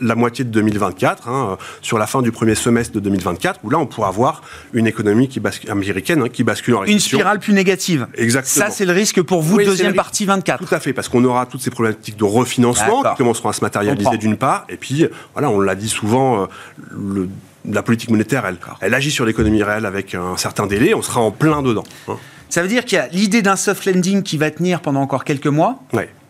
[0.00, 3.78] la, moitié de 2024, hein, sur la fin du premier semestre de 2024, où là,
[3.78, 7.16] on pourra avoir une économie qui américaine hein, qui bascule en récession.
[7.16, 8.06] Une spirale plus négative.
[8.16, 8.66] Exactement.
[8.66, 10.66] Ça, c'est le risque pour vous, deuxième partie 24.
[10.66, 13.60] Tout à fait, parce qu'on aura toutes ces problématiques de refinancement qui commenceront à se
[13.60, 16.46] matérialiser d'une part, et puis, voilà, on l'a dit souvent, euh,
[16.90, 17.28] le
[17.70, 21.20] la politique monétaire, elle, elle agit sur l'économie réelle avec un certain délai, on sera
[21.20, 21.84] en plein dedans.
[22.08, 22.16] Hein.
[22.54, 25.24] Ça veut dire qu'il y a l'idée d'un soft landing qui va tenir pendant encore
[25.24, 25.82] quelques mois,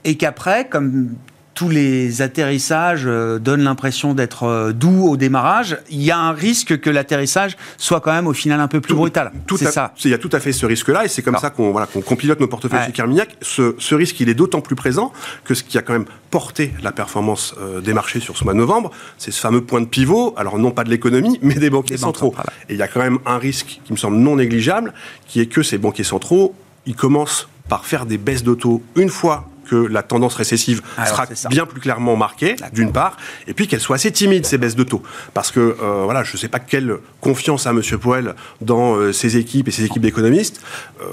[0.05, 1.17] et qu'après, comme
[1.55, 6.33] tous les atterrissages euh, donnent l'impression d'être euh, doux au démarrage, il y a un
[6.33, 9.33] risque que l'atterrissage soit quand même au final un peu plus brutal.
[9.47, 9.95] Tout c'est ça.
[10.05, 12.17] Il y a tout à fait ce risque-là, et c'est comme ça qu'on voilà, qu'on
[12.17, 13.37] pilote nos portefeuilles chez Carmignac.
[13.41, 15.13] Ce, ce, risque, il est d'autant plus présent
[15.45, 18.53] que ce qui a quand même porté la performance euh, des marchés sur ce mois
[18.53, 21.71] de novembre, c'est ce fameux point de pivot, alors non pas de l'économie, mais des
[21.71, 22.35] banquiers centraux.
[22.69, 24.93] Et il y a quand même un risque qui me semble non négligeable,
[25.29, 26.55] qui est que ces banquiers centraux,
[26.87, 31.67] ils commencent par faire des baisses d'auto une fois que la tendance récessive sera bien
[31.67, 35.03] plus clairement marquée, d'une part, et puis qu'elle soit assez timide, ces baisses de taux.
[35.33, 37.81] Parce que, euh, voilà, je ne sais pas quelle confiance a M.
[38.01, 40.61] Poel dans euh, ses équipes et ses équipes d'économistes.
[41.01, 41.05] Euh,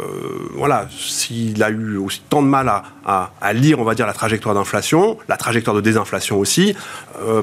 [0.55, 4.13] voilà, s'il a eu aussi tant de mal à, à, lire, on va dire, la
[4.13, 6.75] trajectoire d'inflation, la trajectoire de désinflation aussi,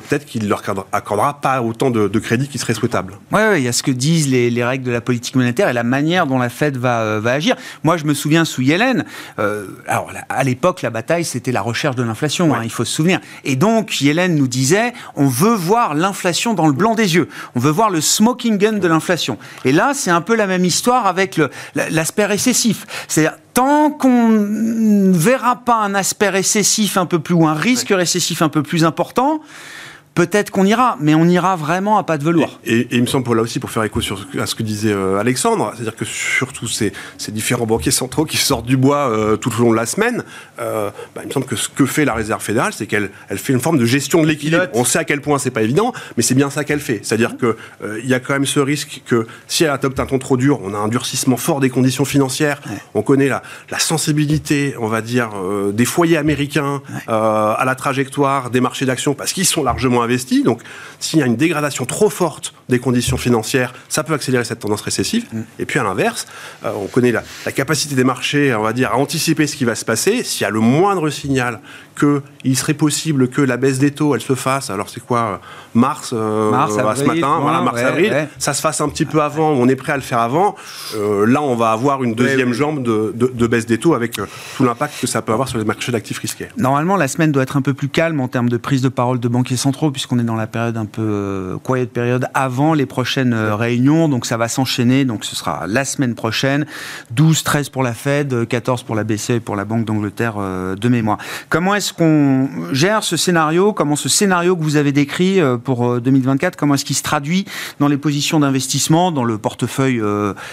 [0.09, 3.15] peut-être qu'il leur accordera pas autant de, de crédit qui serait souhaitable.
[3.33, 5.73] Oui, il y a ce que disent les, les, règles de la politique monétaire et
[5.73, 7.57] la manière dont la Fed va, va agir.
[7.85, 9.05] Moi, je me souviens sous Yellen,
[9.87, 13.21] alors à l'époque, la bataille, c'était la recherche de l'inflation, hein, il faut se souvenir.
[13.45, 17.29] Et donc, Yellen nous disait, on veut voir l'inflation dans le blanc des yeux.
[17.55, 19.39] On veut voir le smoking gun de l'inflation.
[19.65, 21.41] Et là, c'est un peu la même histoire avec
[21.77, 22.85] l'aspect récessif.
[23.07, 27.91] C'est-à-dire, tant qu'on ne verra pas un aspect récessif un peu plus, ou un risque
[27.91, 29.41] récessif un peu plus important,
[30.19, 32.59] peut-être qu'on ira, mais on ira vraiment à pas de velours.
[32.65, 35.17] Et, il me semble, là aussi, pour faire écho sur, à ce que disait euh,
[35.21, 39.53] Alexandre, c'est-à-dire que surtout ces, ces, différents banquiers centraux qui sortent du bois euh, tout
[39.57, 40.25] au long de la semaine,
[40.59, 43.39] euh, bah, il me semble que ce que fait la Réserve fédérale, c'est qu'elle elle
[43.39, 44.65] fait une forme de gestion de l'équilibre.
[44.75, 46.99] On sait à quel point c'est pas évident, mais c'est bien ça qu'elle fait.
[47.05, 47.57] C'est-à-dire que
[48.03, 50.59] il y a quand même ce risque que si elle adopte un ton trop dur,
[50.65, 52.61] on a un durcissement fort des conditions financières.
[52.95, 55.31] On connaît la, la, sensibilité, on va dire,
[55.73, 60.03] des foyers américains à la trajectoire des marchés d'actions parce qu'ils sont largement
[60.45, 60.63] Donc,
[61.01, 64.81] s'il y a une dégradation trop forte des conditions financières, ça peut accélérer cette tendance
[64.81, 65.27] récessive.
[65.33, 65.41] Mm.
[65.59, 66.27] Et puis, à l'inverse,
[66.65, 69.65] euh, on connaît la, la, capacité des marchés, on va dire, à anticiper ce qui
[69.65, 70.23] va se passer.
[70.25, 71.61] S'il y a le moindre signal
[71.99, 75.37] qu'il serait possible que la baisse des taux, elle se fasse, alors c'est quoi, euh,
[75.75, 79.69] mars, euh, mars ce matin, voilà, mars-avril, ça se fasse un petit peu avant, on
[79.69, 80.55] est prêt à le faire avant.
[80.95, 84.21] là, on va avoir une deuxième jambe de, de, baisse des taux avec
[84.57, 86.49] tout l'impact que ça peut avoir sur les marchés d'actifs risqués.
[86.57, 89.21] Normalement, la semaine doit être un peu plus calme en termes de prise de parole
[89.21, 92.87] de banquiers centraux, puisqu'on est dans la période un peu euh, quiet période avant les
[92.87, 94.09] prochaines euh, réunions.
[94.09, 95.05] Donc ça va s'enchaîner.
[95.05, 96.67] Donc ce sera la semaine prochaine.
[97.11, 100.77] 12, 13 pour la Fed, 14 pour la BCE et pour la Banque d'Angleterre euh,
[100.77, 101.19] de mémoire.
[101.49, 106.57] Comment est-ce qu'on gère ce scénario Comment ce scénario que vous avez décrit pour 2024,
[106.57, 107.45] comment est-ce qu'il se traduit
[107.81, 110.03] dans les positions d'investissement, dans le portefeuille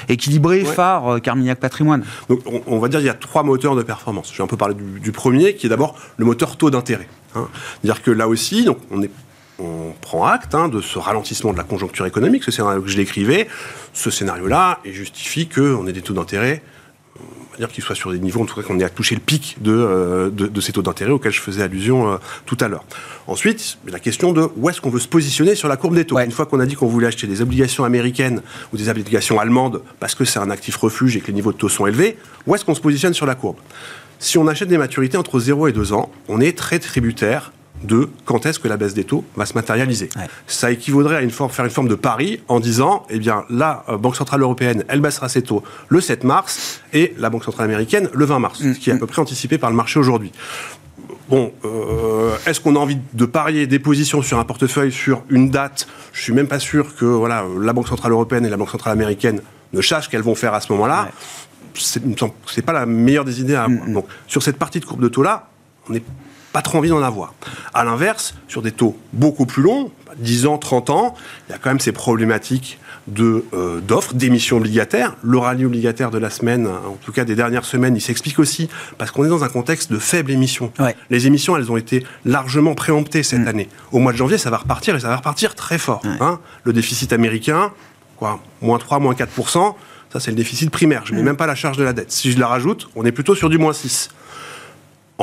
[0.09, 2.03] équilibré, phare, Carmignac Patrimoine?
[2.29, 4.29] Donc, on, va dire qu'il y a trois moteurs de performance.
[4.31, 7.07] Je vais un peu parler du, premier, qui est d'abord le moteur taux d'intérêt.
[7.35, 7.47] Hein.
[7.81, 9.11] C'est-à-dire que là aussi, donc, on est
[9.59, 12.97] on prend acte hein, de ce ralentissement de la conjoncture économique, ce scénario que je
[12.97, 13.47] l'écrivais.
[13.93, 16.61] Ce scénario-là et justifie qu'on ait des taux d'intérêt,
[17.57, 19.57] dire qu'ils soient sur des niveaux, en tout cas qu'on ait à toucher le pic
[19.61, 22.83] de, euh, de, ces taux d'intérêt auxquels je faisais allusion euh, tout à l'heure.
[23.27, 26.19] Ensuite, la question de où est-ce qu'on veut se positionner sur la courbe des taux.
[26.19, 28.41] Une fois qu'on a dit qu'on voulait acheter des obligations américaines
[28.73, 31.57] ou des obligations allemandes parce que c'est un actif refuge et que les niveaux de
[31.57, 33.57] taux sont élevés, où est-ce qu'on se positionne sur la courbe?
[34.19, 37.51] Si on achète des maturités entre 0 et 2 ans, on est très tributaire
[37.85, 40.09] de quand est-ce que la baisse des taux va se matérialiser.
[40.47, 43.83] Ça équivaudrait à une forme, faire une forme de pari en disant, eh bien, la
[43.89, 47.65] euh, Banque Centrale Européenne, elle baissera ses taux le 7 mars et la Banque Centrale
[47.65, 48.99] Américaine le 20 mars, ce qui est à mm.
[48.99, 50.31] peu près anticipé par le marché aujourd'hui.
[51.29, 55.49] Bon, euh, est-ce qu'on a envie de parier des positions sur un portefeuille sur une
[55.49, 55.87] date?
[56.13, 58.93] Je suis même pas sûr que voilà, la Banque Centrale Européenne et la Banque Centrale
[58.93, 59.41] Américaine
[59.73, 61.09] ne sachent qu'elles vont faire à ce moment-là.
[61.73, 61.99] Ce
[62.47, 63.85] C'est pas la meilleure des idées à avoir.
[63.85, 63.93] Mm, mm.
[63.93, 65.47] Donc, sur cette partie de courbe de taux-là,
[65.89, 66.03] on est
[66.55, 67.33] pas trop envie d'en avoir.
[67.73, 71.13] À l'inverse, sur des taux beaucoup plus longs, 10 ans, 30 ans,
[71.49, 75.17] il y a quand même ces problématiques de euh, d'offres, d'émissions obligataires.
[75.21, 78.69] Le rallye obligataire de la semaine, en tout cas des dernières semaines, il s'explique aussi
[78.97, 80.71] parce qu'on est dans un contexte de faible émission.
[81.09, 83.47] Les émissions, elles ont été largement préemptées cette mm.
[83.49, 83.69] année.
[83.91, 86.03] Au mois de janvier, ça va repartir et ça va repartir très fort.
[86.21, 86.39] Hein.
[86.63, 87.73] Le déficit américain,
[88.15, 89.75] quoi, moins 3, moins 4%
[90.13, 91.01] ça c'est le déficit primaire.
[91.05, 91.25] Je ne mets mm.
[91.25, 92.09] même pas la charge de la dette.
[92.09, 94.11] Si je la rajoute, on est plutôt sur du moins 6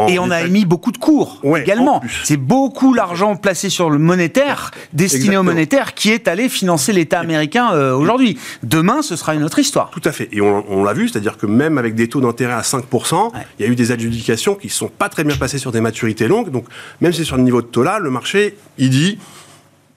[0.08, 2.02] et on a émis beaucoup de cours également.
[2.24, 7.20] C'est beaucoup l'argent placé sur le monétaire, destiné au monétaire, qui est allé financer l'État
[7.20, 8.38] américain euh, aujourd'hui.
[8.62, 9.90] Demain, ce sera une autre histoire.
[9.90, 10.28] Tout à fait.
[10.32, 13.68] Et on, l'a vu, c'est-à-dire que même avec des taux d'intérêt à 5%, il y
[13.68, 16.50] a eu des adjudications qui ne sont pas très bien passées sur des maturités longues.
[16.50, 16.64] Donc,
[17.00, 19.18] même si c'est sur le niveau de taux-là, le marché, il dit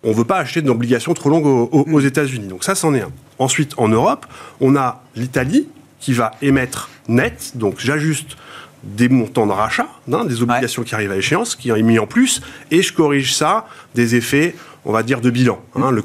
[0.03, 2.47] on ne veut pas acheter d'obligations trop longues aux, aux États-Unis.
[2.47, 3.12] Donc ça, c'en est un.
[3.39, 4.27] Ensuite, en Europe,
[4.62, 5.67] on a l'Italie
[5.99, 8.38] qui va émettre net, donc j'ajuste
[8.86, 12.08] des montants de rachat, hein, des obligations qui arrivent à échéance, qui ont mis en
[12.08, 15.60] plus, et je corrige ça des effets, on va dire, de bilan.
[15.76, 16.04] Hein, le,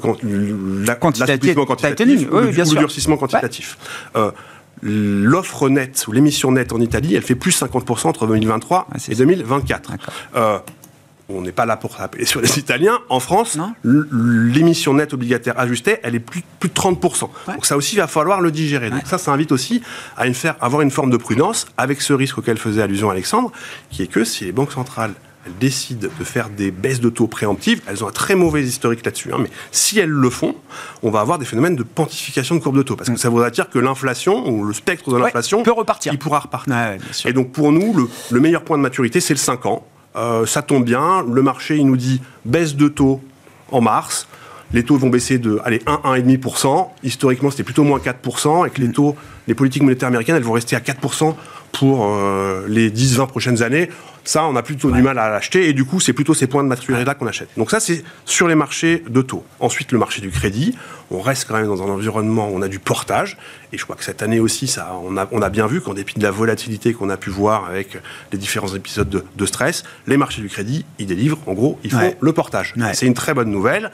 [0.85, 3.77] la, quantitatif, quantitatif ou, le, durcissement quantitatif.
[4.15, 4.31] Euh,
[4.81, 9.91] l'offre nette ou l'émission nette en Italie, elle fait plus 50% entre 2023 et 2024
[11.33, 12.99] on n'est pas là pour taper sur les Italiens.
[13.09, 17.29] En France, l'émission nette obligataire ajustée, elle est plus, plus de 30%.
[17.47, 18.89] Donc ça aussi, il va falloir le digérer.
[18.89, 19.81] Donc ça, ça invite aussi
[20.17, 23.51] à une faire, avoir une forme de prudence avec ce risque auquel faisait allusion Alexandre,
[23.89, 25.13] qui est que si les banques centrales
[25.45, 29.03] elles décident de faire des baisses de taux préemptives, elles ont un très mauvais historique
[29.03, 29.33] là-dessus.
[29.33, 30.55] Hein, mais si elles le font,
[31.01, 32.95] on va avoir des phénomènes de pontification de courbe de taux.
[32.95, 33.17] Parce que mm.
[33.17, 36.13] ça voudra dire que l'inflation, ou le spectre de l'inflation, peut repartir.
[36.13, 36.97] Il pourra repartir.
[37.25, 39.85] Et donc pour nous, le, le meilleur point de maturité, c'est le 5 ans.
[40.15, 43.21] Euh, ça tombe bien, le marché il nous dit baisse de taux
[43.71, 44.27] en mars,
[44.73, 46.87] les taux vont baisser de allez, 1, 1,5%.
[47.03, 49.15] Historiquement, c'était plutôt moins 4%, et que les taux,
[49.47, 51.35] les politiques monétaires américaines, elles vont rester à 4%
[51.71, 53.89] pour euh, les 10-20 prochaines années.
[54.23, 56.63] Ça, on a plutôt du mal à l'acheter, et du coup, c'est plutôt ces points
[56.63, 57.49] de maturité-là qu'on achète.
[57.57, 59.43] Donc ça, c'est sur les marchés de taux.
[59.59, 60.75] Ensuite, le marché du crédit.
[61.09, 63.37] On reste quand même dans un environnement où on a du portage,
[63.73, 65.93] et je crois que cette année aussi, ça, on, a, on a bien vu qu'en
[65.93, 67.97] dépit de la volatilité qu'on a pu voir avec
[68.31, 72.15] les différents épisodes de, stress, les marchés du crédit, ils délivrent, en gros, ils font
[72.19, 72.73] le portage.
[72.93, 73.91] C'est une très bonne nouvelle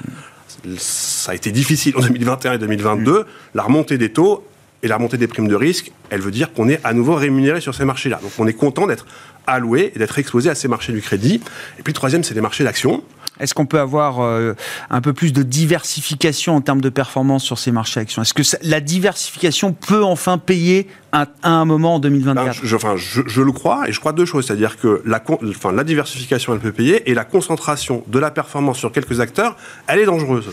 [0.78, 3.26] ça a été difficile en 2021 et 2022.
[3.54, 4.46] La remontée des taux
[4.84, 7.62] et la remontée des primes de risque, elle veut dire qu'on est à nouveau rémunéré
[7.62, 8.20] sur ces marchés-là.
[8.22, 9.06] Donc on est content d'être
[9.48, 11.42] alloué et d'être exposé à ces marchés du crédit.
[11.80, 13.04] Et puis le troisième, c'est les marchés d'actions.
[13.40, 14.54] Est-ce qu'on peut avoir euh,
[14.90, 18.22] un peu plus de diversification en termes de performance sur ces marchés actions?
[18.22, 22.96] Est-ce que la diversification peut enfin payer à, un moment en 2024 ben, je, enfin,
[22.96, 24.48] je, le crois, et je crois deux choses.
[24.48, 28.78] C'est-à-dire que la, enfin, la diversification, elle peut payer, et la concentration de la performance
[28.78, 29.56] sur quelques acteurs,
[29.88, 30.50] elle est dangereuse.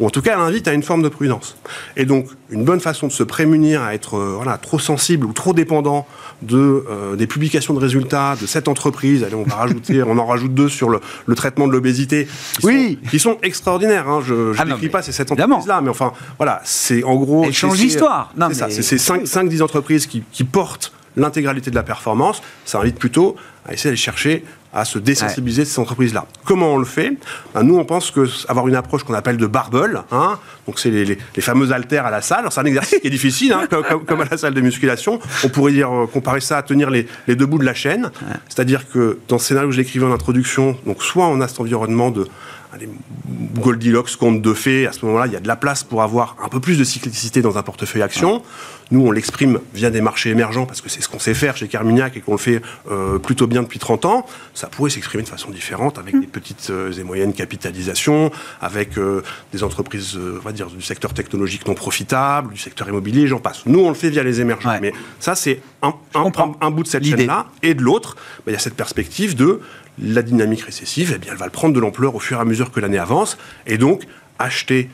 [0.00, 1.56] Ou en tout cas, elle invite à une forme de prudence.
[1.96, 5.32] Et donc, une bonne façon de se prémunir à être euh, voilà, trop sensible ou
[5.32, 6.06] trop dépendant
[6.42, 10.26] de, euh, des publications de résultats de cette entreprise, allez, on va rajouter, on en
[10.26, 11.00] rajoute deux sur le,
[11.34, 12.23] traitement de l'obésité,
[12.62, 12.98] oui.
[13.02, 14.08] sont, qui sont extraordinaires.
[14.08, 14.22] Hein.
[14.24, 17.44] Je ne ah décris pas ces cette entreprise-là, mais enfin, voilà, c'est en gros...
[17.44, 18.32] Elle change l'histoire.
[18.48, 22.42] C'est ça, c'est 5-10 entreprises qui, qui portent l'intégralité de la performance.
[22.64, 26.26] Ça invite plutôt à essayer d'aller chercher à se désensibiliser de ces entreprises-là.
[26.44, 27.16] Comment on le fait?
[27.54, 30.90] Ben, Nous, on pense que avoir une approche qu'on appelle de barbel, hein, donc c'est
[30.90, 32.46] les, les, les, fameux haltères à la salle.
[32.50, 35.20] C'est un exercice qui est difficile, hein, comme, comme, à la salle de musculation.
[35.44, 38.10] On pourrait dire euh, comparer ça à tenir les, les deux bouts de la chaîne.
[38.48, 42.10] C'est-à-dire que dans le scénario que j'écrivais en introduction, donc soit on a cet environnement
[42.10, 42.26] de
[43.54, 46.36] Goldilocks, compte de fait, à ce moment-là, il y a de la place pour avoir
[46.42, 48.42] un peu plus de cyclicité dans un portefeuille action.
[48.90, 51.68] Nous, on l'exprime via des marchés émergents parce que c'est ce qu'on sait faire chez
[51.68, 52.60] Carmignac et qu'on le fait
[52.90, 54.26] euh, plutôt bien depuis 30 ans.
[54.52, 59.22] Ça pourrait s'exprimer de façon différente avec des petites euh, et moyennes capitalisations, avec euh,
[59.52, 63.64] des entreprises, on va dire, du secteur technologique non profitable, du secteur immobilier, j'en passe.
[63.66, 64.76] Nous, on le fait via les émergents.
[64.80, 67.46] Mais ça, c'est un, un, bout de cette chaîne-là.
[67.62, 69.60] Et de l'autre, bah, il y a cette perspective de
[70.02, 72.44] la dynamique récessive, eh bien, elle va le prendre de l'ampleur au fur et à
[72.44, 74.02] mesure que l'année avance, et donc
[74.38, 74.90] acheter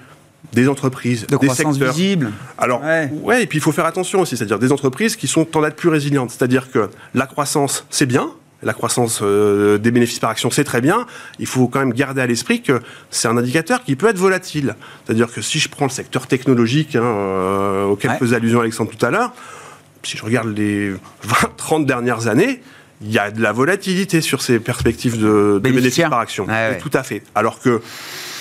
[0.52, 1.92] des entreprises, de des secteurs.
[1.92, 2.32] visible.
[2.58, 3.42] Alors, ouais.
[3.42, 5.88] et puis il faut faire attention aussi, c'est-à-dire des entreprises qui sont en être plus
[5.88, 6.30] résilientes.
[6.30, 8.30] C'est-à-dire que la croissance, c'est bien,
[8.62, 11.06] la croissance euh, des bénéfices par action, c'est très bien.
[11.38, 14.76] Il faut quand même garder à l'esprit que c'est un indicateur qui peut être volatile.
[15.04, 19.04] C'est-à-dire que si je prends le secteur technologique, hein, euh, auquel faisait allusion Alexandre tout
[19.04, 19.32] à l'heure,
[20.02, 20.98] si je regarde les 20,
[21.56, 22.60] 30 dernières années,
[23.00, 26.46] il y a de la volatilité sur ces perspectives de, bénéfices par action.
[26.80, 27.22] Tout à fait.
[27.34, 27.80] Alors que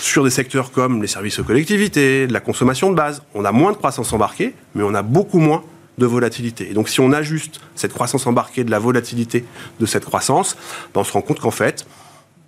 [0.02, 3.72] sur des secteurs comme les services aux collectivités, la consommation de base, on a moins
[3.72, 5.64] de croissance embarquée, mais on a beaucoup moins
[5.98, 6.70] de volatilité.
[6.70, 9.46] Et donc si on ajuste cette croissance embarquée de la volatilité
[9.80, 10.56] de cette croissance,
[10.94, 11.86] ben, on se rend compte qu'en fait,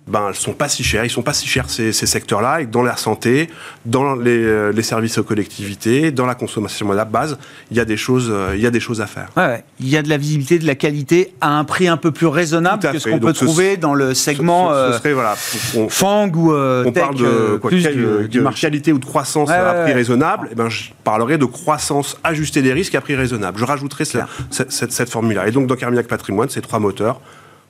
[0.08, 1.04] ben, elles sont pas si chères.
[1.04, 2.60] Ils sont pas si chers ces, ces secteurs-là.
[2.60, 3.48] Et dans la santé,
[3.86, 7.38] dans les, euh, les, services aux collectivités, dans la consommation à la base,
[7.70, 9.28] il y a des choses, euh, il y a des choses à faire.
[9.36, 12.10] Ouais, Il y a de la visibilité, de la qualité à un prix un peu
[12.10, 15.36] plus raisonnable que ce qu'on peut trouver dans le segment ce, euh, serait, voilà,
[15.76, 17.86] on, Fang ou on parle de quoi, plus
[18.28, 18.62] du, marché.
[18.62, 20.48] qualité ou de croissance à prix raisonnable.
[20.48, 23.56] Et eh ben, je parlerai de croissance ajustée des risques à prix raisonnable.
[23.58, 25.46] Je rajouterai cette, cette, cette formule-là.
[25.46, 27.20] Et donc dans Carmignac Patrimoine, ces trois moteurs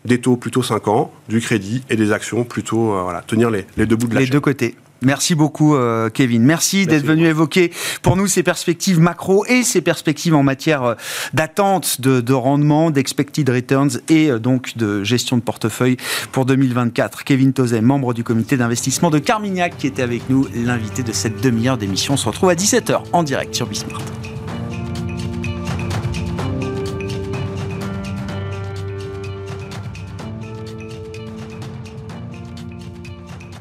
[0.04, 3.64] des taux plutôt 5 ans, du crédit et des actions plutôt euh, voilà, tenir les,
[3.76, 4.76] deux bouts de la Les deux côtés.
[5.02, 6.44] Merci beaucoup, euh, Kevin.
[6.44, 10.94] Merci, d'être venu évoquer pour nous ces perspectives macro et ces perspectives en matière euh,
[11.34, 15.96] d'attente de, rendement, d'expected returns et euh, donc de gestion de portefeuille
[16.30, 17.24] pour 2024.
[17.24, 21.42] Kevin Tozet, membre du comité d'investissement de Carmignac, qui était avec nous, l'invité de cette
[21.42, 22.14] demi-heure d'émission.
[22.14, 24.02] On se retrouve à 17h en direct sur Bismart.